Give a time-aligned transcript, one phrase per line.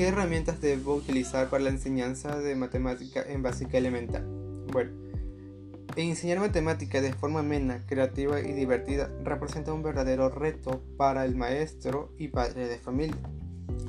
[0.00, 4.24] ¿qué herramientas debo utilizar para la enseñanza de matemática en básica elemental?
[4.72, 4.92] Bueno,
[5.94, 12.14] enseñar matemática de forma amena, creativa y divertida representa un verdadero reto para el maestro
[12.16, 13.18] y padre de familia.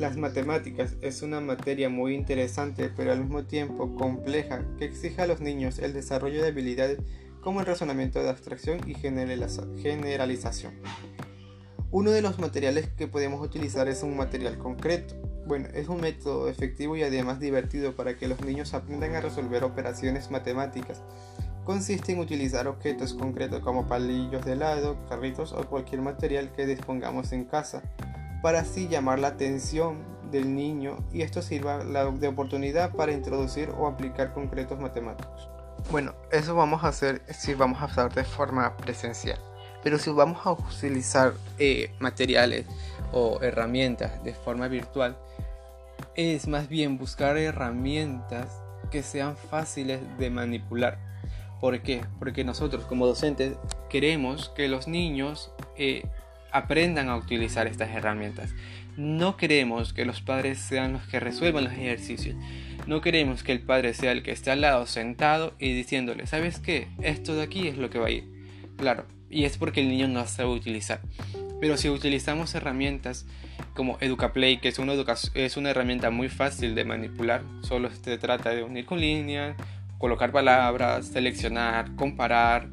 [0.00, 5.28] Las matemáticas es una materia muy interesante pero al mismo tiempo compleja que exige a
[5.28, 6.98] los niños el desarrollo de habilidades
[7.40, 10.72] como el razonamiento de abstracción y generalización.
[11.92, 15.16] Uno de los materiales que podemos utilizar es un material concreto.
[15.44, 19.64] Bueno, es un método efectivo y además divertido para que los niños aprendan a resolver
[19.64, 21.02] operaciones matemáticas.
[21.64, 27.32] Consiste en utilizar objetos concretos como palillos de helado, carritos o cualquier material que dispongamos
[27.32, 27.82] en casa,
[28.40, 29.98] para así llamar la atención
[30.30, 35.48] del niño y esto sirva de oportunidad para introducir o aplicar concretos matemáticos.
[35.90, 39.40] Bueno, eso vamos a hacer si vamos a hacer de forma presencial.
[39.82, 42.66] Pero si vamos a utilizar eh, materiales
[43.12, 45.16] o herramientas de forma virtual,
[46.16, 48.48] es más bien buscar herramientas
[48.90, 50.98] que sean fáciles de manipular.
[51.60, 52.02] ¿Por qué?
[52.18, 53.54] Porque nosotros como docentes
[53.88, 56.04] queremos que los niños eh,
[56.52, 58.50] aprendan a utilizar estas herramientas.
[58.96, 62.36] No queremos que los padres sean los que resuelvan los ejercicios.
[62.86, 66.58] No queremos que el padre sea el que esté al lado sentado y diciéndole, ¿sabes
[66.58, 66.88] qué?
[67.02, 68.24] Esto de aquí es lo que va a ir.
[68.76, 71.00] Claro, y es porque el niño no sabe utilizar.
[71.60, 73.26] Pero si utilizamos herramientas
[73.74, 74.94] como EducaPlay, que es una,
[75.34, 79.56] es una herramienta muy fácil de manipular, solo se trata de unir con líneas,
[79.98, 82.68] colocar palabras, seleccionar, comparar.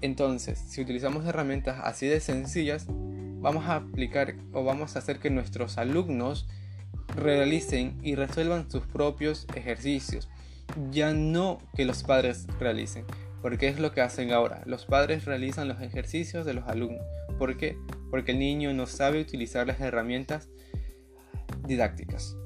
[0.00, 5.30] Entonces, si utilizamos herramientas así de sencillas, vamos a aplicar o vamos a hacer que
[5.30, 6.48] nuestros alumnos
[7.16, 10.28] realicen y resuelvan sus propios ejercicios,
[10.90, 13.04] ya no que los padres realicen.
[13.42, 14.62] Porque es lo que hacen ahora.
[14.66, 17.04] Los padres realizan los ejercicios de los alumnos.
[17.38, 17.76] ¿Por qué?
[18.10, 20.48] Porque el niño no sabe utilizar las herramientas
[21.66, 22.36] didácticas.